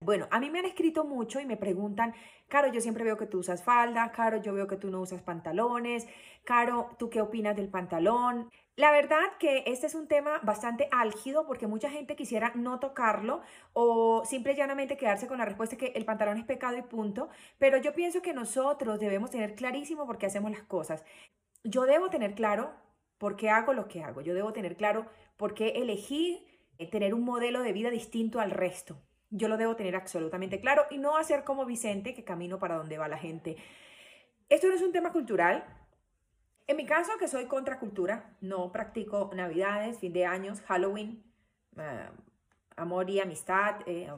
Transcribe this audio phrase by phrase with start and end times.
[0.00, 2.14] Bueno, a mí me han escrito mucho y me preguntan,
[2.48, 5.22] Caro, yo siempre veo que tú usas falda, Caro, yo veo que tú no usas
[5.22, 6.06] pantalones,
[6.44, 8.48] Caro, ¿tú qué opinas del pantalón?
[8.76, 13.42] La verdad que este es un tema bastante álgido porque mucha gente quisiera no tocarlo
[13.72, 17.28] o simple y llanamente quedarse con la respuesta que el pantalón es pecado y punto,
[17.58, 21.04] pero yo pienso que nosotros debemos tener clarísimo por qué hacemos las cosas.
[21.64, 22.72] Yo debo tener claro
[23.18, 26.46] por qué hago lo que hago, yo debo tener claro por qué elegí
[26.78, 29.02] eh, tener un modelo de vida distinto al resto.
[29.30, 32.98] Yo lo debo tener absolutamente claro y no hacer como Vicente que camino para donde
[32.98, 33.56] va la gente.
[34.48, 35.64] Esto no es un tema cultural,
[36.68, 41.24] en mi caso, que soy contracultura, no practico navidades, fin de años, Halloween,
[41.78, 42.10] eh,
[42.76, 44.12] amor y amistad, eh,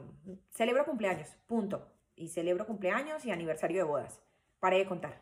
[0.49, 1.87] celebro cumpleaños, punto.
[2.17, 4.21] Y celebro cumpleaños y aniversario de bodas.
[4.59, 5.21] Paré de contar.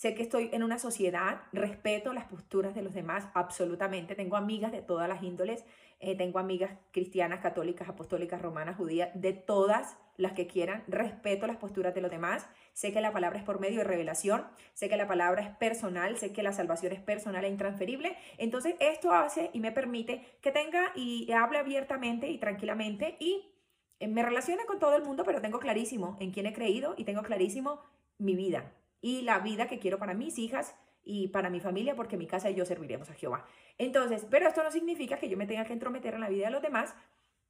[0.00, 4.14] Sé que estoy en una sociedad, respeto las posturas de los demás absolutamente.
[4.14, 5.62] Tengo amigas de todas las índoles,
[5.98, 10.84] eh, tengo amigas cristianas, católicas, apostólicas, romanas, judías, de todas las que quieran.
[10.88, 12.48] Respeto las posturas de los demás.
[12.72, 14.46] Sé que la palabra es por medio de revelación.
[14.72, 16.16] Sé que la palabra es personal.
[16.16, 18.16] Sé que la salvación es personal e intransferible.
[18.38, 23.52] Entonces esto hace y me permite que tenga y hable abiertamente y tranquilamente y
[23.98, 27.04] eh, me relacione con todo el mundo, pero tengo clarísimo en quién he creído y
[27.04, 27.82] tengo clarísimo
[28.16, 32.16] mi vida y la vida que quiero para mis hijas y para mi familia, porque
[32.16, 33.46] mi casa y yo serviremos a Jehová.
[33.78, 36.52] Entonces, pero esto no significa que yo me tenga que entrometer en la vida de
[36.52, 36.94] los demás.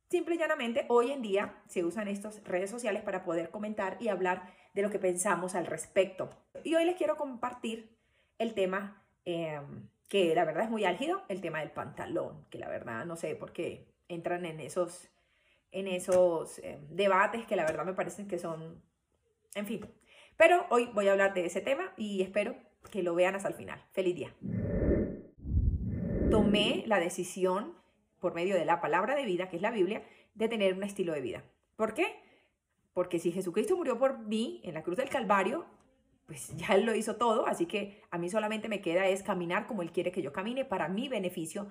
[0.09, 4.09] Simple y llanamente, hoy en día se usan estas redes sociales para poder comentar y
[4.09, 6.31] hablar de lo que pensamos al respecto.
[6.65, 7.97] Y hoy les quiero compartir
[8.39, 12.69] el tema em, que la verdad es muy álgido, el tema del pantalón, que la
[12.69, 15.09] verdad no sé por qué entran en esos,
[15.71, 18.83] en esos em, debates que la verdad me parecen que son,
[19.55, 19.87] en fin,
[20.41, 22.57] pero hoy voy a hablar de ese tema y espero
[22.91, 23.85] que lo vean hasta el final.
[23.93, 24.35] Feliz día.
[26.31, 27.75] Tomé la decisión,
[28.21, 31.13] por medio de la palabra de vida, que es la Biblia, de tener un estilo
[31.13, 31.45] de vida.
[31.77, 32.07] ¿Por qué?
[32.95, 35.67] Porque si Jesucristo murió por mí en la cruz del Calvario,
[36.25, 39.67] pues ya Él lo hizo todo, así que a mí solamente me queda es caminar
[39.67, 41.69] como Él quiere que yo camine para mi beneficio.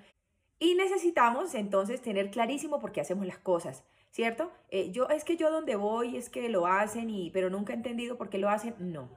[0.59, 3.83] Y necesitamos entonces tener clarísimo por qué hacemos las cosas.
[4.11, 4.51] ¿Cierto?
[4.69, 7.75] Eh, yo es que yo donde voy es que lo hacen y pero nunca he
[7.75, 8.75] entendido por qué lo hacen.
[8.79, 9.09] No.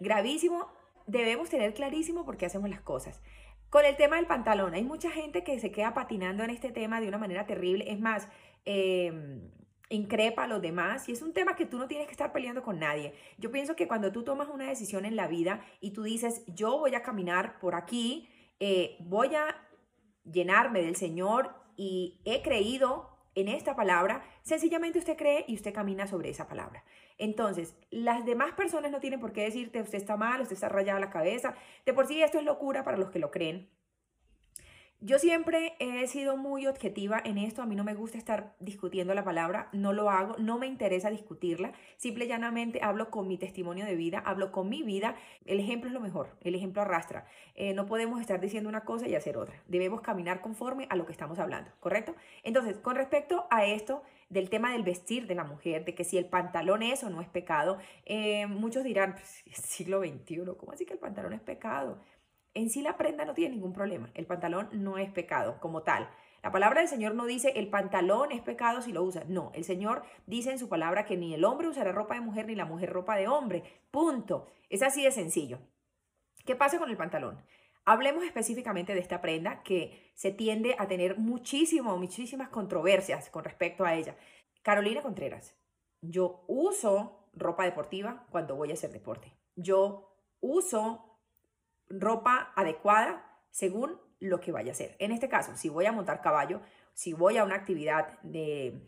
[0.00, 0.68] Gravísimo,
[1.06, 3.20] debemos tener clarísimo por qué hacemos las cosas.
[3.68, 7.00] Con el tema del pantalón, hay mucha gente que se queda patinando en este tema
[7.00, 7.90] de una manera terrible.
[7.90, 8.28] Es más,
[8.64, 9.48] em,
[9.90, 12.62] increpa a los demás y es un tema que tú no tienes que estar peleando
[12.62, 13.12] con nadie.
[13.38, 16.78] Yo pienso que cuando tú tomas una decisión en la vida y tú dices, yo
[16.78, 18.28] voy a caminar por aquí,
[18.60, 19.56] eh, voy a
[20.24, 26.06] llenarme del Señor y he creído en esta palabra, sencillamente usted cree y usted camina
[26.06, 26.84] sobre esa palabra.
[27.18, 30.98] Entonces, las demás personas no tienen por qué decirte usted está mal, usted está rayado
[30.98, 31.54] la cabeza.
[31.86, 33.68] De por sí esto es locura para los que lo creen.
[35.02, 39.14] Yo siempre he sido muy objetiva en esto, a mí no me gusta estar discutiendo
[39.14, 43.38] la palabra, no lo hago, no me interesa discutirla, simple y llanamente hablo con mi
[43.38, 45.16] testimonio de vida, hablo con mi vida,
[45.46, 47.24] el ejemplo es lo mejor, el ejemplo arrastra,
[47.54, 51.06] eh, no podemos estar diciendo una cosa y hacer otra, debemos caminar conforme a lo
[51.06, 52.14] que estamos hablando, ¿correcto?
[52.42, 56.18] Entonces, con respecto a esto del tema del vestir de la mujer, de que si
[56.18, 60.84] el pantalón es o no es pecado, eh, muchos dirán, pues, siglo XXI, ¿cómo así
[60.84, 62.02] que el pantalón es pecado?
[62.54, 64.10] En sí la prenda no tiene ningún problema.
[64.14, 66.10] El pantalón no es pecado como tal.
[66.42, 69.28] La palabra del Señor no dice el pantalón es pecado si lo usas.
[69.28, 72.46] No, el Señor dice en su palabra que ni el hombre usará ropa de mujer
[72.46, 73.62] ni la mujer ropa de hombre.
[73.90, 74.46] Punto.
[74.68, 75.58] Es así de sencillo.
[76.44, 77.42] ¿Qué pasa con el pantalón?
[77.84, 83.84] Hablemos específicamente de esta prenda que se tiende a tener muchísimo, muchísimas controversias con respecto
[83.84, 84.16] a ella.
[84.62, 85.54] Carolina Contreras,
[86.00, 89.32] yo uso ropa deportiva cuando voy a hacer deporte.
[89.56, 91.09] Yo uso
[91.90, 94.96] ropa adecuada según lo que vaya a hacer.
[94.98, 96.60] En este caso, si voy a montar caballo,
[96.94, 98.80] si voy a una actividad de,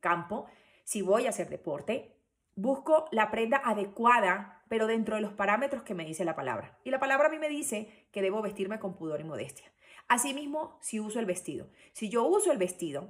[0.00, 0.46] campo,
[0.84, 2.16] si voy a hacer deporte,
[2.54, 6.78] busco la prenda adecuada, pero dentro de los parámetros que me dice la palabra.
[6.84, 9.70] Y la palabra a mí me dice que debo vestirme con pudor y modestia.
[10.08, 11.68] Asimismo, si uso el vestido.
[11.92, 13.08] Si yo uso el vestido,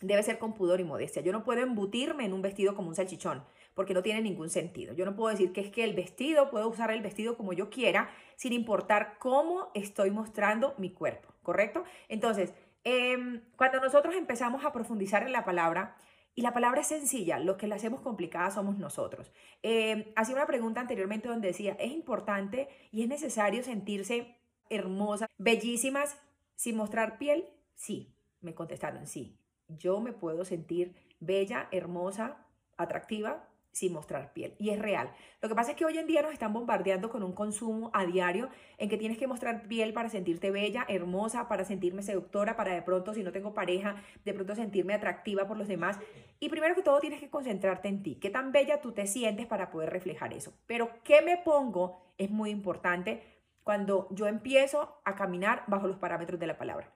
[0.00, 1.22] debe ser con pudor y modestia.
[1.22, 3.44] Yo no puedo embutirme en un vestido como un salchichón
[3.78, 4.92] porque no tiene ningún sentido.
[4.92, 7.70] Yo no puedo decir que es que el vestido, puedo usar el vestido como yo
[7.70, 11.84] quiera, sin importar cómo estoy mostrando mi cuerpo, ¿correcto?
[12.08, 12.52] Entonces,
[12.82, 15.96] em, cuando nosotros empezamos a profundizar en la palabra,
[16.34, 19.30] y la palabra es sencilla, los que la hacemos complicada somos nosotros.
[19.62, 24.38] Eh, hacía una pregunta anteriormente donde decía, ¿es importante y es necesario sentirse
[24.70, 26.18] hermosas, bellísimas,
[26.56, 27.44] sin mostrar piel?
[27.76, 29.38] Sí, me contestaron sí.
[29.68, 32.44] yo me puedo sentir bella, hermosa,
[32.76, 34.54] atractiva sin mostrar piel.
[34.58, 35.12] Y es real.
[35.40, 38.04] Lo que pasa es que hoy en día nos están bombardeando con un consumo a
[38.04, 42.74] diario en que tienes que mostrar piel para sentirte bella, hermosa, para sentirme seductora, para
[42.74, 45.98] de pronto, si no tengo pareja, de pronto sentirme atractiva por los demás.
[46.40, 48.16] Y primero que todo tienes que concentrarte en ti.
[48.16, 50.52] Qué tan bella tú te sientes para poder reflejar eso.
[50.66, 53.22] Pero qué me pongo es muy importante
[53.62, 56.92] cuando yo empiezo a caminar bajo los parámetros de la palabra.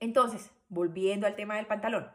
[0.00, 2.10] Entonces, volviendo al tema del pantalón.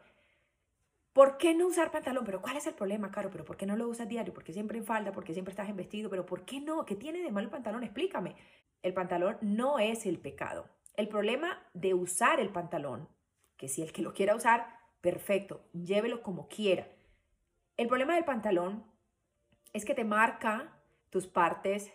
[1.12, 2.24] ¿Por qué no usar pantalón?
[2.24, 3.30] Pero ¿cuál es el problema, Caro?
[3.30, 4.32] ¿Pero por qué no lo usas diario?
[4.32, 5.10] ¿Por qué siempre en falda?
[5.10, 6.08] ¿Por qué siempre estás en vestido?
[6.08, 6.86] ¿Pero por qué no?
[6.86, 7.82] ¿Qué tiene de malo el pantalón?
[7.82, 8.36] Explícame.
[8.82, 10.68] El pantalón no es el pecado.
[10.94, 13.08] El problema de usar el pantalón,
[13.56, 16.86] que si el que lo quiera usar, perfecto, llévelo como quiera.
[17.76, 18.84] El problema del pantalón
[19.72, 20.80] es que te marca
[21.10, 21.92] tus partes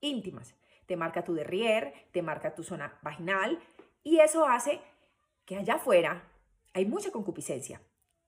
[0.00, 0.56] íntimas.
[0.86, 3.60] Te marca tu derrier, te marca tu zona vaginal
[4.02, 4.80] y eso hace
[5.44, 6.28] que allá afuera
[6.72, 7.80] hay mucha concupiscencia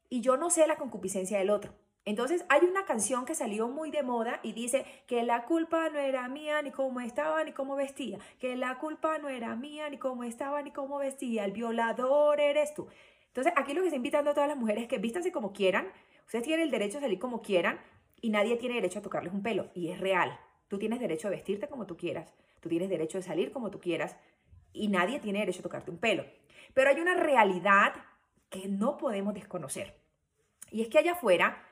[0.08, 1.72] y yo no sé la concupiscencia del otro.
[2.04, 5.98] Entonces hay una canción que salió muy de moda y dice que la culpa no
[5.98, 9.98] era mía ni cómo estaba ni cómo vestía, que la culpa no era mía ni
[9.98, 12.88] cómo estaba ni cómo vestía, el violador eres tú.
[13.26, 15.92] Entonces aquí lo que está invitando a todas las mujeres es que vístanse como quieran,
[16.24, 17.78] ustedes tienen el derecho a salir como quieran
[18.22, 20.40] y nadie tiene derecho a tocarles un pelo y es real.
[20.68, 23.80] Tú tienes derecho a vestirte como tú quieras, tú tienes derecho a salir como tú
[23.80, 24.16] quieras
[24.72, 26.24] y nadie tiene derecho a tocarte un pelo.
[26.72, 27.92] Pero hay una realidad
[28.50, 29.94] que no podemos desconocer.
[30.70, 31.64] Y es que allá afuera,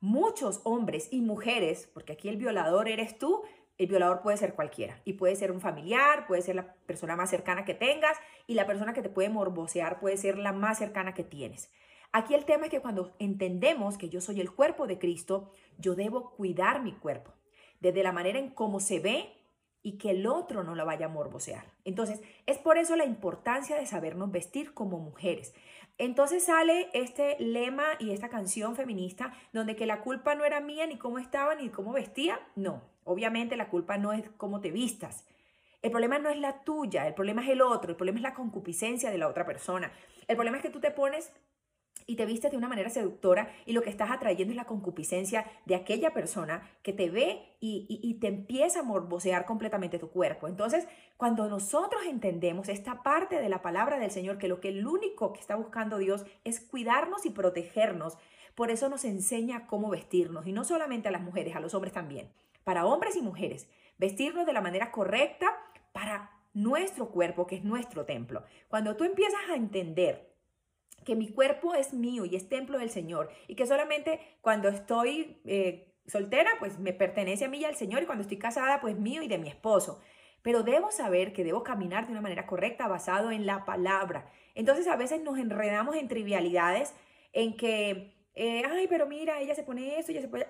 [0.00, 3.42] muchos hombres y mujeres, porque aquí el violador eres tú,
[3.78, 7.30] el violador puede ser cualquiera y puede ser un familiar, puede ser la persona más
[7.30, 11.12] cercana que tengas y la persona que te puede morbosear puede ser la más cercana
[11.12, 11.70] que tienes.
[12.12, 15.94] Aquí el tema es que cuando entendemos que yo soy el cuerpo de Cristo, yo
[15.94, 17.32] debo cuidar mi cuerpo,
[17.80, 19.32] desde la manera en cómo se ve
[19.82, 21.64] y que el otro no la vaya a morbosear.
[21.84, 25.54] Entonces, es por eso la importancia de sabernos vestir como mujeres.
[25.98, 30.86] Entonces sale este lema y esta canción feminista donde que la culpa no era mía
[30.86, 32.38] ni cómo estaba ni cómo vestía.
[32.54, 35.26] No, obviamente la culpa no es cómo te vistas.
[35.82, 38.34] El problema no es la tuya, el problema es el otro, el problema es la
[38.34, 39.92] concupiscencia de la otra persona.
[40.26, 41.32] El problema es que tú te pones
[42.06, 45.44] y te vistes de una manera seductora y lo que estás atrayendo es la concupiscencia
[45.64, 50.46] de aquella persona que te ve y, te empieza a morbosear completamente tu cuerpo.
[50.46, 50.86] Entonces,
[51.16, 55.32] cuando nosotros entendemos esta parte de la palabra del Señor, que lo que el único
[55.32, 58.16] que está buscando Dios es cuidarnos y protegernos,
[58.54, 61.92] por eso nos enseña cómo vestirnos y no solamente a las mujeres, a los hombres
[61.92, 62.30] también.
[62.64, 63.68] Para hombres y mujeres,
[63.98, 65.54] vestirnos de la manera correcta
[65.92, 68.44] para nuestro cuerpo, que es nuestro templo.
[68.68, 70.35] Cuando tú empiezas a entender
[71.06, 75.40] que mi cuerpo es mío y es templo del Señor y que solamente cuando estoy
[75.44, 78.98] eh, soltera, pues me pertenece a mí y al Señor y cuando estoy casada, pues
[78.98, 80.00] mío y de mi esposo.
[80.42, 84.30] Pero debo saber que debo caminar de una manera correcta basado en la palabra.
[84.56, 86.92] Entonces a veces nos enredamos en trivialidades
[87.32, 90.48] en que, eh, ay, pero mira, ella se pone esto, ella se puede...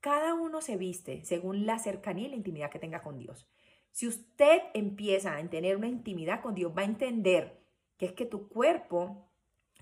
[0.00, 3.46] Cada uno se viste según la cercanía y la intimidad que tenga con Dios.
[3.90, 7.60] Si usted empieza a tener una intimidad con Dios, va a entender
[7.98, 9.27] que es que tu cuerpo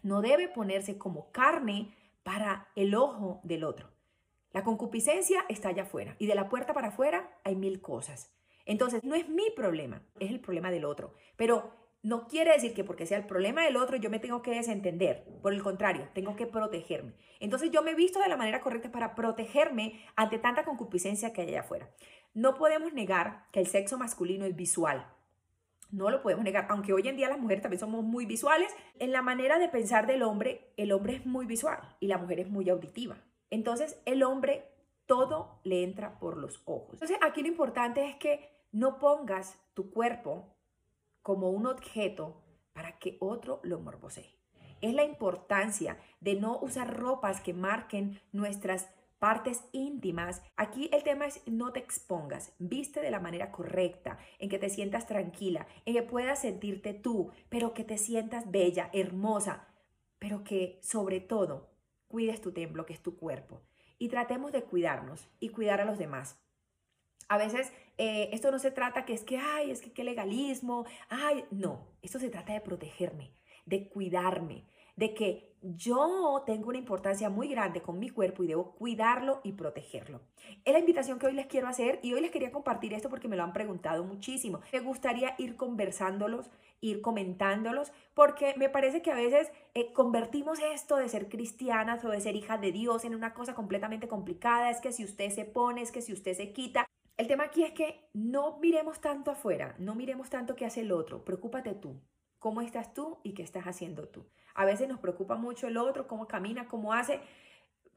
[0.06, 3.90] no debe ponerse como carne para el ojo del otro.
[4.52, 8.32] La concupiscencia está allá afuera y de la puerta para afuera hay mil cosas.
[8.64, 11.12] Entonces, no es mi problema, es el problema del otro.
[11.36, 11.72] Pero
[12.02, 15.24] no quiere decir que porque sea el problema del otro yo me tengo que desentender.
[15.42, 17.14] Por el contrario, tengo que protegerme.
[17.40, 21.42] Entonces yo me he visto de la manera correcta para protegerme ante tanta concupiscencia que
[21.42, 21.90] hay allá afuera.
[22.32, 25.06] No podemos negar que el sexo masculino es visual.
[25.90, 28.74] No lo podemos negar, aunque hoy en día las mujeres también somos muy visuales.
[28.98, 32.40] En la manera de pensar del hombre, el hombre es muy visual y la mujer
[32.40, 33.16] es muy auditiva.
[33.50, 34.68] Entonces, el hombre
[35.06, 36.94] todo le entra por los ojos.
[36.94, 40.56] Entonces, aquí lo importante es que no pongas tu cuerpo
[41.22, 44.36] como un objeto para que otro lo morbosee.
[44.80, 48.88] Es la importancia de no usar ropas que marquen nuestras
[49.18, 50.42] partes íntimas.
[50.56, 54.68] Aquí el tema es no te expongas, viste de la manera correcta, en que te
[54.68, 59.68] sientas tranquila, en que puedas sentirte tú, pero que te sientas bella, hermosa,
[60.18, 61.70] pero que sobre todo
[62.08, 63.62] cuides tu templo, que es tu cuerpo.
[63.98, 66.38] Y tratemos de cuidarnos y cuidar a los demás.
[67.28, 70.86] A veces eh, esto no se trata que es que, ay, es que qué legalismo,
[71.08, 73.32] ay, no, esto se trata de protegerme,
[73.64, 78.72] de cuidarme, de que yo tengo una importancia muy grande con mi cuerpo y debo
[78.72, 80.20] cuidarlo y protegerlo.
[80.64, 83.28] Es la invitación que hoy les quiero hacer y hoy les quería compartir esto porque
[83.28, 84.60] me lo han preguntado muchísimo.
[84.72, 86.50] Me gustaría ir conversándolos,
[86.80, 92.10] ir comentándolos, porque me parece que a veces eh, convertimos esto de ser cristianas o
[92.10, 94.70] de ser hijas de Dios en una cosa completamente complicada.
[94.70, 96.86] Es que si usted se pone, es que si usted se quita.
[97.16, 100.92] El tema aquí es que no miremos tanto afuera, no miremos tanto qué hace el
[100.92, 101.98] otro, preocúpate tú
[102.46, 104.24] cómo estás tú y qué estás haciendo tú.
[104.54, 107.18] A veces nos preocupa mucho el otro, cómo camina, cómo hace.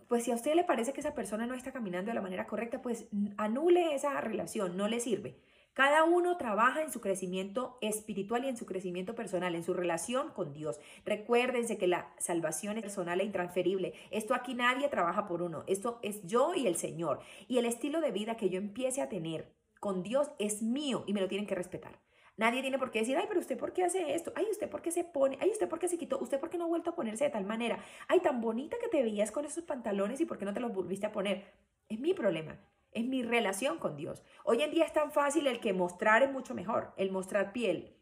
[0.07, 2.47] Pues si a usted le parece que esa persona no está caminando de la manera
[2.47, 5.37] correcta, pues anule esa relación, no le sirve.
[5.73, 10.31] Cada uno trabaja en su crecimiento espiritual y en su crecimiento personal, en su relación
[10.31, 10.79] con Dios.
[11.05, 13.93] Recuérdense que la salvación es personal e intransferible.
[14.09, 15.63] Esto aquí nadie trabaja por uno.
[15.67, 17.19] Esto es yo y el Señor.
[17.47, 21.13] Y el estilo de vida que yo empiece a tener con Dios es mío y
[21.13, 21.99] me lo tienen que respetar.
[22.39, 24.81] Nadie tiene por qué decir, ay, pero usted por qué hace esto, ay, usted por
[24.81, 26.91] qué se pone, ay, usted por qué se quitó, usted por qué no ha vuelto
[26.91, 30.25] a ponerse de tal manera, ay, tan bonita que te veías con esos pantalones y
[30.25, 31.51] por qué no te los volviste a poner.
[31.89, 32.57] Es mi problema,
[32.93, 34.23] es mi relación con Dios.
[34.45, 37.97] Hoy en día es tan fácil el que mostrar es mucho mejor, el mostrar piel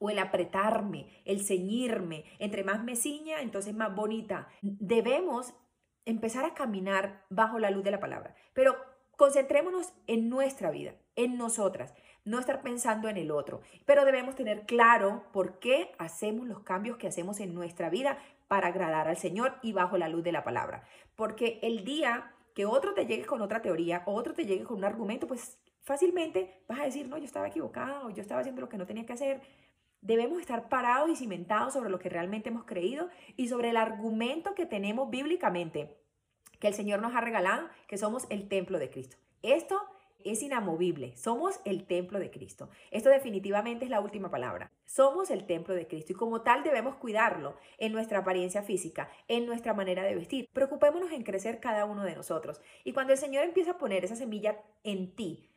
[0.00, 2.24] o el apretarme, el ceñirme.
[2.40, 4.48] Entre más me ciña, entonces más bonita.
[4.60, 5.54] Debemos
[6.04, 8.74] empezar a caminar bajo la luz de la palabra, pero
[9.16, 13.60] concentrémonos en nuestra vida, en nosotras no estar pensando en el otro.
[13.84, 18.68] Pero debemos tener claro por qué hacemos los cambios que hacemos en nuestra vida para
[18.68, 20.84] agradar al Señor y bajo la luz de la palabra.
[21.16, 24.78] Porque el día que otro te llegue con otra teoría o otro te llegue con
[24.78, 28.68] un argumento, pues fácilmente vas a decir, no, yo estaba equivocado, yo estaba haciendo lo
[28.68, 29.40] que no tenía que hacer.
[30.00, 34.54] Debemos estar parados y cimentados sobre lo que realmente hemos creído y sobre el argumento
[34.54, 35.96] que tenemos bíblicamente,
[36.58, 39.16] que el Señor nos ha regalado, que somos el templo de Cristo.
[39.42, 39.80] Esto
[40.24, 41.16] es inamovible.
[41.16, 42.68] Somos el templo de Cristo.
[42.90, 44.70] Esto definitivamente es la última palabra.
[44.84, 49.46] Somos el templo de Cristo y como tal debemos cuidarlo en nuestra apariencia física, en
[49.46, 50.48] nuestra manera de vestir.
[50.52, 52.60] Preocupémonos en crecer cada uno de nosotros.
[52.84, 55.50] Y cuando el Señor empieza a poner esa semilla en ti,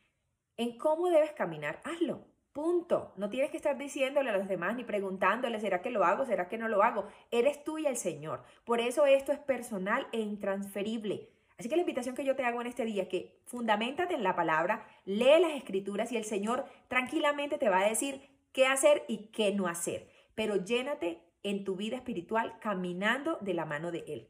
[0.56, 2.24] en cómo debes caminar, hazlo.
[2.56, 3.12] Punto.
[3.16, 6.24] No tienes que estar diciéndole a los demás ni preguntándole, ¿será que lo hago?
[6.24, 7.06] ¿Será que no lo hago?
[7.30, 8.44] Eres tú y el Señor.
[8.64, 11.35] Por eso esto es personal e intransferible.
[11.58, 14.22] Así que la invitación que yo te hago en este día es que fundamentate en
[14.22, 18.20] la palabra, lee las escrituras y el Señor tranquilamente te va a decir
[18.52, 20.10] qué hacer y qué no hacer.
[20.34, 24.28] Pero llénate en tu vida espiritual caminando de la mano de Él.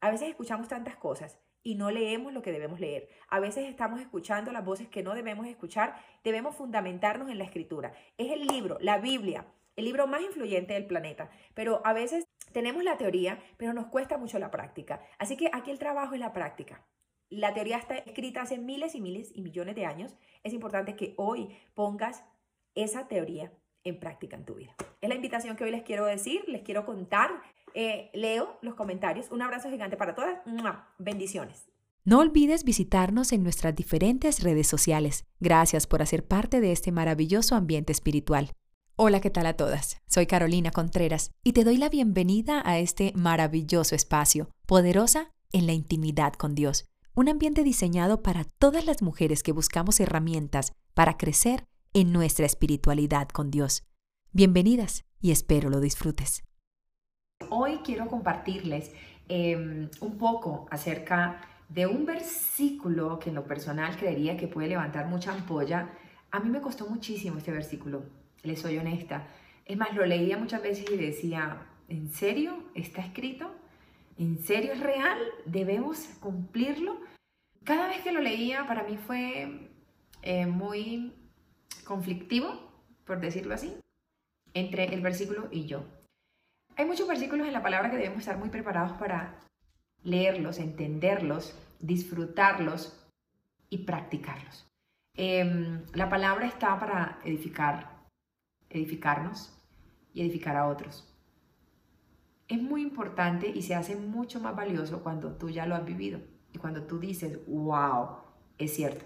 [0.00, 3.08] A veces escuchamos tantas cosas y no leemos lo que debemos leer.
[3.28, 5.96] A veces estamos escuchando las voces que no debemos escuchar.
[6.22, 7.92] Debemos fundamentarnos en la escritura.
[8.16, 9.46] Es el libro, la Biblia,
[9.76, 11.30] el libro más influyente del planeta.
[11.54, 15.00] Pero a veces tenemos la teoría, pero nos cuesta mucho la práctica.
[15.18, 16.84] Así que aquí el trabajo es la práctica.
[17.28, 20.16] La teoría está escrita hace miles y miles y millones de años.
[20.42, 22.24] Es importante que hoy pongas
[22.74, 23.52] esa teoría
[23.84, 24.74] en práctica en tu vida.
[25.00, 27.30] Es la invitación que hoy les quiero decir, les quiero contar.
[27.72, 29.30] Eh, leo los comentarios.
[29.30, 30.40] Un abrazo gigante para todas.
[30.98, 31.70] Bendiciones.
[32.04, 35.26] No olvides visitarnos en nuestras diferentes redes sociales.
[35.38, 38.52] Gracias por hacer parte de este maravilloso ambiente espiritual.
[39.02, 39.98] Hola, ¿qué tal a todas?
[40.06, 45.72] Soy Carolina Contreras y te doy la bienvenida a este maravilloso espacio, poderosa en la
[45.72, 46.86] intimidad con Dios.
[47.14, 51.64] Un ambiente diseñado para todas las mujeres que buscamos herramientas para crecer
[51.94, 53.84] en nuestra espiritualidad con Dios.
[54.32, 56.44] Bienvenidas y espero lo disfrutes.
[57.48, 58.92] Hoy quiero compartirles
[59.28, 61.40] em, un poco acerca
[61.70, 65.88] de un versículo que en lo personal creería que puede levantar mucha ampolla.
[66.30, 69.26] A mí me costó muchísimo este versículo le soy honesta.
[69.64, 73.54] Es más, lo leía muchas veces y decía, ¿en serio está escrito?
[74.18, 75.18] ¿En serio es real?
[75.46, 77.00] ¿Debemos cumplirlo?
[77.64, 79.70] Cada vez que lo leía para mí fue
[80.22, 81.12] eh, muy
[81.84, 82.70] conflictivo,
[83.04, 83.74] por decirlo así,
[84.54, 85.84] entre el versículo y yo.
[86.76, 89.38] Hay muchos versículos en la palabra que debemos estar muy preparados para
[90.02, 92.98] leerlos, entenderlos, disfrutarlos
[93.68, 94.66] y practicarlos.
[95.16, 97.99] Em, la palabra está para edificar,
[98.70, 99.52] edificarnos
[100.14, 101.06] y edificar a otros.
[102.48, 106.20] Es muy importante y se hace mucho más valioso cuando tú ya lo has vivido
[106.52, 108.16] y cuando tú dices, wow,
[108.58, 109.04] es cierto,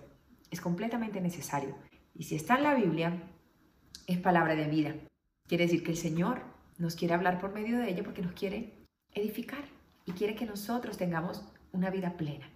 [0.51, 1.75] es completamente necesario.
[2.15, 3.23] Y si está en la Biblia,
[4.07, 4.95] es palabra de vida.
[5.47, 6.43] Quiere decir que el Señor
[6.79, 9.65] nos quiere hablar por medio de ella porque nos quiere edificar
[10.07, 12.49] y quiere que nosotros tengamos una vida plena.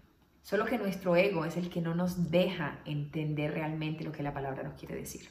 [0.43, 4.33] Solo que nuestro ego es el que no nos deja entender realmente lo que la
[4.33, 5.29] palabra nos quiere decir.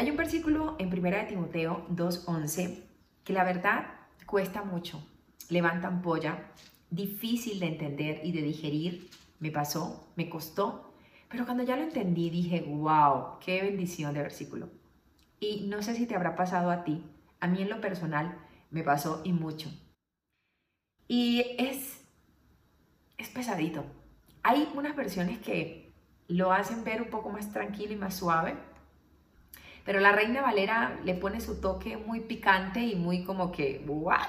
[0.00, 2.84] Hay un versículo en 1 Timoteo 2.11
[3.24, 3.86] que la verdad
[4.26, 5.04] cuesta mucho,
[5.48, 6.52] levanta ampolla,
[6.88, 9.10] difícil de entender y de digerir.
[9.40, 10.94] Me pasó, me costó,
[11.28, 14.68] pero cuando ya lo entendí dije, wow, qué bendición de versículo.
[15.40, 17.04] Y no sé si te habrá pasado a ti,
[17.40, 18.38] a mí en lo personal
[18.70, 19.68] me pasó y mucho.
[21.08, 22.04] Y es,
[23.16, 23.84] es pesadito.
[24.44, 25.92] Hay unas versiones que
[26.28, 28.54] lo hacen ver un poco más tranquilo y más suave,
[29.88, 34.20] pero la Reina Valera le pone su toque muy picante y muy como que, ¿what?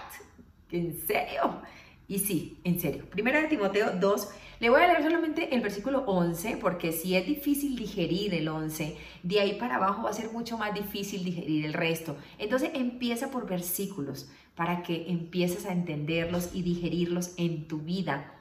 [0.72, 1.62] ¿En serio?
[2.08, 3.04] Y sí, en serio.
[3.10, 4.30] Primera de Timoteo 2.
[4.62, 8.96] Le voy a leer solamente el versículo 11 porque si es difícil digerir el 11,
[9.22, 12.16] de ahí para abajo va a ser mucho más difícil digerir el resto.
[12.38, 18.32] Entonces empieza por versículos para que empieces a entenderlos y digerirlos en tu vida.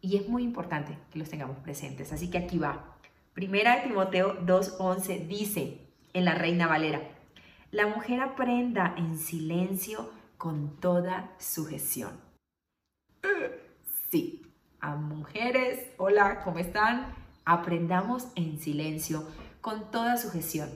[0.00, 2.12] Y es muy importante que los tengamos presentes.
[2.12, 2.96] Así que aquí va.
[3.32, 5.83] Primera de Timoteo 2.11 dice
[6.14, 7.02] en la Reina Valera,
[7.72, 12.12] la mujer aprenda en silencio con toda sujeción.
[14.10, 14.46] Sí,
[14.80, 17.12] a mujeres, hola, ¿cómo están?
[17.44, 19.28] Aprendamos en silencio
[19.60, 20.70] con toda sujeción.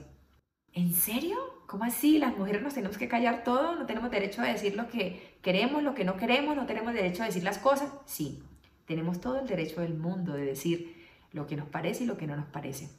[0.73, 1.37] ¿En serio?
[1.67, 2.19] ¿Cómo así?
[2.19, 3.75] ¿Las mujeres nos tenemos que callar todo?
[3.75, 6.57] ¿No tenemos derecho a decir lo que queremos, lo que no queremos?
[6.57, 7.93] ¿No tenemos derecho a decir las cosas?
[8.05, 8.43] Sí,
[8.85, 12.27] tenemos todo el derecho del mundo de decir lo que nos parece y lo que
[12.27, 12.89] no nos parece.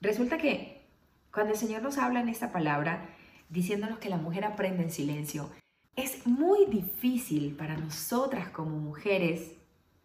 [0.00, 0.75] Resulta que
[1.32, 3.08] cuando el Señor nos habla en esta palabra,
[3.48, 5.50] diciéndonos que la mujer aprende en silencio,
[5.94, 9.52] es muy difícil para nosotras como mujeres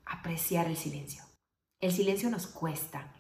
[0.06, 1.24] apreciar el silencio.
[1.80, 3.14] El silencio nos cuesta.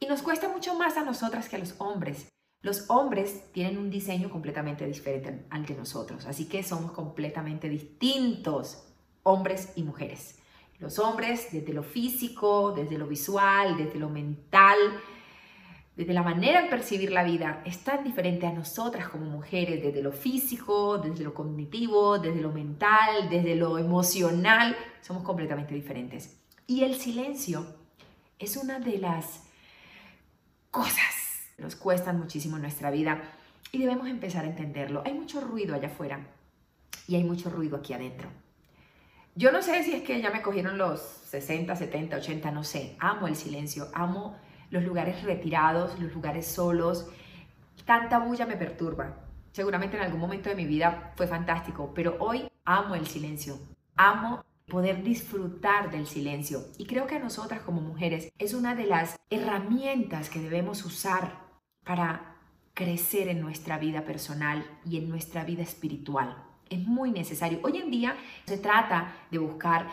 [0.00, 2.28] Y nos cuesta mucho más a nosotras que a los hombres.
[2.60, 8.84] Los hombres tienen un diseño completamente diferente al de nosotros, así que somos completamente distintos,
[9.22, 10.38] hombres y mujeres.
[10.78, 14.76] Los hombres desde lo físico, desde lo visual, desde lo mental,
[15.98, 20.00] desde la manera de percibir la vida, es tan diferente a nosotras como mujeres, desde
[20.00, 26.36] lo físico, desde lo cognitivo, desde lo mental, desde lo emocional, somos completamente diferentes.
[26.68, 27.66] Y el silencio
[28.38, 29.42] es una de las
[30.70, 33.20] cosas que nos cuestan muchísimo en nuestra vida
[33.72, 35.02] y debemos empezar a entenderlo.
[35.04, 36.28] Hay mucho ruido allá afuera
[37.08, 38.28] y hay mucho ruido aquí adentro.
[39.34, 42.94] Yo no sé si es que ya me cogieron los 60, 70, 80, no sé.
[43.00, 44.36] Amo el silencio, amo
[44.70, 47.08] los lugares retirados, los lugares solos.
[47.84, 49.24] Tanta bulla me perturba.
[49.52, 53.58] Seguramente en algún momento de mi vida fue fantástico, pero hoy amo el silencio.
[53.96, 56.60] Amo poder disfrutar del silencio.
[56.76, 61.40] Y creo que a nosotras como mujeres es una de las herramientas que debemos usar
[61.84, 62.36] para
[62.74, 66.44] crecer en nuestra vida personal y en nuestra vida espiritual.
[66.68, 67.60] Es muy necesario.
[67.62, 69.88] Hoy en día se trata de buscar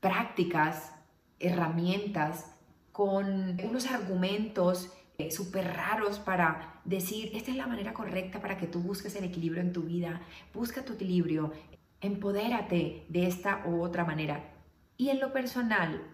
[0.00, 0.92] prácticas,
[1.38, 2.55] herramientas
[2.96, 8.66] con unos argumentos eh, súper raros para decir, esta es la manera correcta para que
[8.66, 10.22] tú busques el equilibrio en tu vida,
[10.54, 11.52] busca tu equilibrio,
[12.00, 14.48] empodérate de esta u otra manera.
[14.96, 16.04] Y en lo personal,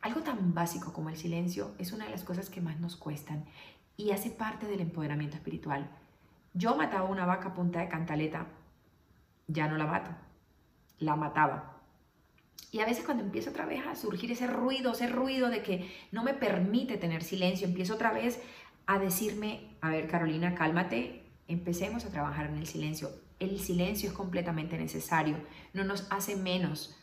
[0.00, 3.44] algo tan básico como el silencio es una de las cosas que más nos cuestan
[3.98, 5.86] y hace parte del empoderamiento espiritual.
[6.54, 8.46] Yo mataba una vaca a punta de cantaleta,
[9.48, 10.12] ya no la mato,
[10.98, 11.75] la mataba
[12.72, 15.90] y a veces cuando empieza otra vez a surgir ese ruido, ese ruido de que
[16.12, 18.40] no me permite tener silencio, empiezo otra vez
[18.86, 23.10] a decirme, a ver Carolina, cálmate, empecemos a trabajar en el silencio.
[23.38, 25.36] El silencio es completamente necesario,
[25.72, 26.96] no nos hace menos.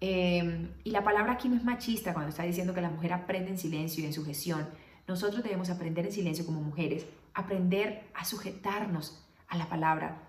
[0.00, 3.50] Em, y la palabra aquí no es machista cuando está diciendo que la mujer aprende
[3.50, 4.68] en silencio y en sujeción.
[5.06, 10.22] Nosotros debemos aprender en silencio como mujeres, aprender a sujetarnos a la palabra,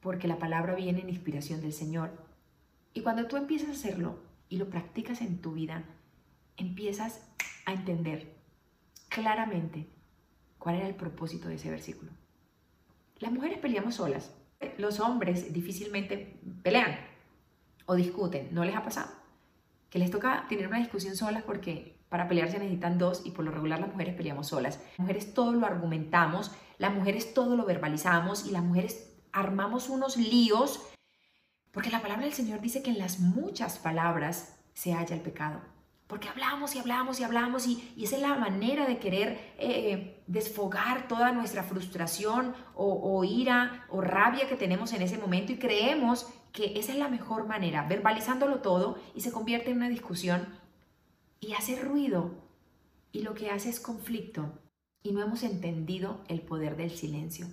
[0.00, 2.29] porque la palabra viene en inspiración del Señor
[2.92, 5.84] y cuando tú empiezas a hacerlo y lo practicas en tu vida,
[6.56, 7.28] empiezas
[7.66, 8.34] a entender
[9.08, 9.88] claramente
[10.58, 12.10] cuál era el propósito de ese versículo.
[13.18, 14.32] Las mujeres peleamos solas.
[14.78, 16.98] Los hombres difícilmente pelean
[17.86, 18.48] o discuten.
[18.52, 19.10] ¿No les ha pasado?
[19.88, 23.44] Que les toca tener una discusión solas porque para pelear se necesitan dos y por
[23.44, 24.80] lo regular las mujeres peleamos solas.
[24.90, 30.16] Las mujeres todo lo argumentamos, las mujeres todo lo verbalizamos y las mujeres armamos unos
[30.16, 30.80] líos
[31.72, 35.60] porque la palabra del Señor dice que en las muchas palabras se halla el pecado.
[36.06, 41.06] Porque hablamos y hablamos y hablamos y, esa es la manera de querer eh, desfogar
[41.06, 46.78] toda nuestra frustración o ira o rabia que tenemos en ese momento y creemos que
[46.78, 50.48] esa es la mejor manera, verbalizándolo todo y se convierte en una discusión
[51.40, 52.32] y hace ruido
[53.12, 54.52] y lo que hace es conflicto
[55.02, 57.46] y no hemos entendido el poder del silencio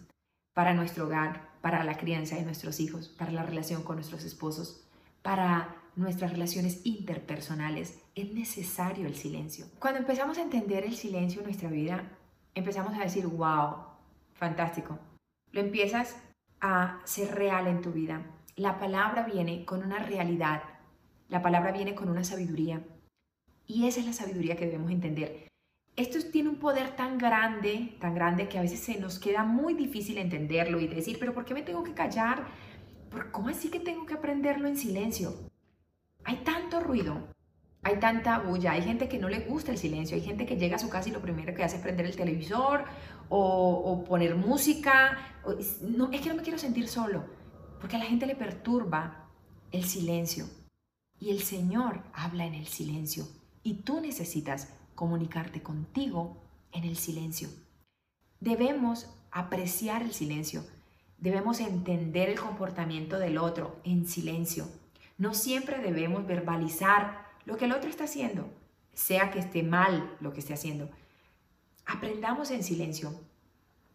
[0.54, 4.88] para nuestro hogar, para la crianza de nuestros hijos, para la relación con nuestros esposos,
[5.22, 8.00] para nuestras relaciones interpersonales.
[8.16, 9.66] Es necesario el silencio.
[9.78, 12.10] Cuando empezamos a entender el silencio en nuestra vida,
[12.56, 13.80] empezamos a decir, wow,
[14.34, 14.98] fantástico.
[15.52, 16.16] Lo empiezas
[16.62, 18.26] a ser real en tu vida.
[18.56, 20.64] La palabra viene con una realidad.
[21.28, 22.82] La palabra viene con una sabiduría.
[23.66, 25.50] Y esa es la sabiduría que debemos entender
[25.98, 29.74] esto tiene un poder tan grande, tan grande que a veces se nos queda muy
[29.74, 32.48] difícil entenderlo y decir, pero ¿por qué me tengo que callar?
[33.32, 35.34] ¿Cómo así que tengo que aprenderlo en silencio?
[36.24, 37.28] Hay tanto ruido,
[37.82, 40.76] hay tanta bulla, hay gente que no le gusta el silencio, hay gente que llega
[40.76, 42.86] a su casa y lo primero que hace es prender el televisor
[43.30, 45.18] o, poner música.
[45.82, 47.26] no, es que no me quiero sentir solo,
[47.80, 49.32] porque a la gente le perturba
[49.72, 50.46] el silencio.
[51.20, 53.28] Y el Señor habla en el silencio
[53.64, 56.36] y tú necesitas comunicarte contigo
[56.72, 57.50] en el silencio.
[58.40, 60.66] Debemos apreciar el silencio.
[61.20, 64.68] Debemos entender el comportamiento del otro en silencio.
[65.20, 68.50] No siempre debemos verbalizar lo que el otro está haciendo,
[68.94, 70.90] sea que esté mal lo que esté haciendo.
[71.86, 73.14] Aprendamos en silencio.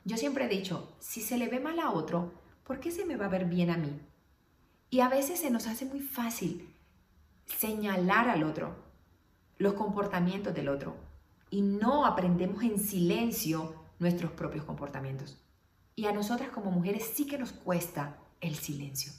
[0.05, 3.17] Yo siempre he dicho, si se le ve mal a otro, ¿por qué se me
[3.17, 4.01] va a ver bien a mí?
[4.89, 6.73] Y a veces se nos hace muy fácil
[7.45, 8.77] señalar al otro,
[9.59, 10.97] los comportamientos del otro,
[11.51, 15.39] y no aprendemos en silencio nuestros propios comportamientos.
[15.95, 19.13] Y a nosotras como mujeres sí que nos cuesta el silencio.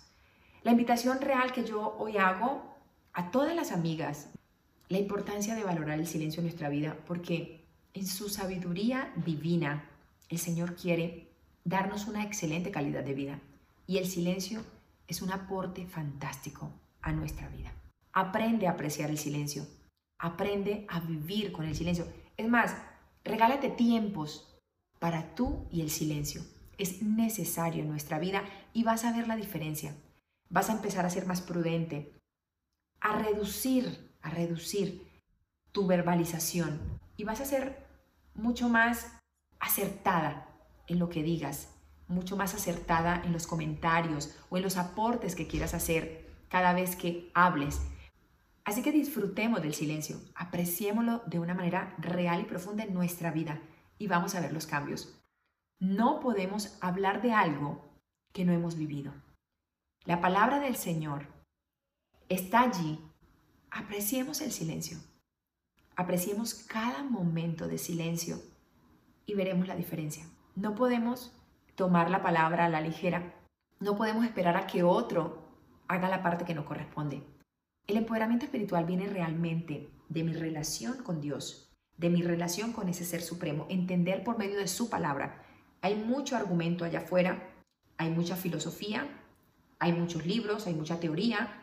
[0.63, 2.75] La invitación real que yo hoy hago
[3.13, 4.29] a todas las amigas,
[4.89, 9.87] la importancia de valorar el silencio en nuestra vida, porque en su sabiduría divina,
[10.29, 11.31] el Señor quiere
[11.63, 13.39] darnos una excelente calidad de vida.
[13.85, 14.63] Y el silencio
[15.07, 17.71] es un aporte fantástico a nuestra vida.
[18.13, 19.65] Aprende a apreciar el silencio.
[20.23, 22.07] Aprende a vivir con el silencio.
[22.37, 22.73] Es más,
[23.25, 24.57] regálate tiempos
[24.97, 26.41] para tú y el silencio.
[26.77, 29.93] Es necesario en nuestra vida y vas a ver la diferencia.
[30.49, 32.13] Vas a empezar a ser más prudente,
[33.01, 35.05] a reducir, a reducir
[35.73, 36.79] tu verbalización
[37.17, 37.85] y vas a ser
[38.33, 39.11] mucho más
[39.59, 40.47] acertada
[40.87, 41.67] en lo que digas,
[42.07, 46.95] mucho más acertada en los comentarios o en los aportes que quieras hacer cada vez
[46.95, 47.81] que hables
[48.65, 53.61] Así que disfrutemos del silencio, apreciémoslo de una manera real y profunda en nuestra vida
[53.97, 55.19] y vamos a ver los cambios.
[55.79, 57.83] No podemos hablar de algo
[58.31, 59.13] que no hemos vivido.
[60.05, 61.27] La palabra del Señor
[62.29, 62.99] está allí.
[63.69, 64.97] Apreciemos el silencio.
[65.95, 68.37] Apreciemos cada momento de silencio
[69.25, 70.25] y veremos la diferencia.
[70.55, 71.33] No podemos
[71.75, 73.33] tomar la palabra a la ligera.
[73.79, 75.49] No podemos esperar a que otro
[75.87, 77.23] haga la parte que no corresponde.
[77.85, 83.03] El empoderamiento espiritual viene realmente de mi relación con Dios, de mi relación con ese
[83.03, 85.43] ser supremo, entender por medio de su palabra.
[85.81, 87.49] Hay mucho argumento allá afuera,
[87.97, 89.05] hay mucha filosofía,
[89.79, 91.61] hay muchos libros, hay mucha teoría,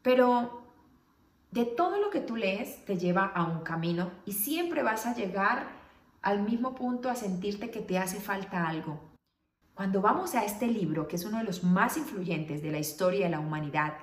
[0.00, 0.62] pero
[1.50, 5.14] de todo lo que tú lees te lleva a un camino y siempre vas a
[5.14, 5.68] llegar
[6.22, 8.98] al mismo punto a sentirte que te hace falta algo.
[9.74, 13.26] Cuando vamos a este libro, que es uno de los más influyentes de la historia
[13.26, 13.94] de la humanidad,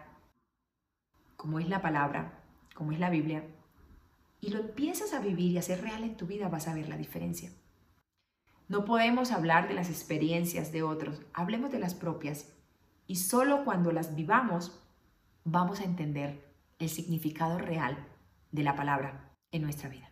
[1.41, 2.39] como es la palabra,
[2.75, 3.43] como es la Biblia,
[4.41, 6.87] y lo empiezas a vivir y a ser real en tu vida, vas a ver
[6.87, 7.49] la diferencia.
[8.67, 12.53] No podemos hablar de las experiencias de otros, hablemos de las propias.
[13.07, 14.83] Y solo cuando las vivamos
[15.43, 17.97] vamos a entender el significado real
[18.51, 20.11] de la palabra en nuestra vida.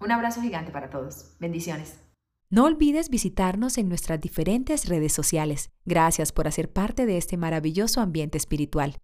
[0.00, 1.36] Un abrazo gigante para todos.
[1.38, 2.00] Bendiciones.
[2.48, 5.68] No olvides visitarnos en nuestras diferentes redes sociales.
[5.84, 8.96] Gracias por hacer parte de este maravilloso ambiente espiritual.